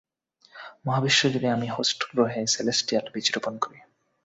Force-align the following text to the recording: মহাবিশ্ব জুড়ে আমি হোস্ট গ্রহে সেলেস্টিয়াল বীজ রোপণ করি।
মহাবিশ্ব 0.85 1.21
জুড়ে 1.33 1.49
আমি 1.49 1.67
হোস্ট 1.67 1.99
গ্রহে 2.11 2.41
সেলেস্টিয়াল 2.47 3.05
বীজ 3.13 3.27
রোপণ 3.35 3.53
করি। 3.57 3.79